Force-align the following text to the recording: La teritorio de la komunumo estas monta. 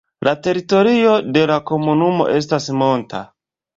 La 0.27 0.31
teritorio 0.45 1.11
de 1.37 1.43
la 1.53 1.57
komunumo 1.73 2.29
estas 2.41 2.69
monta. 2.81 3.23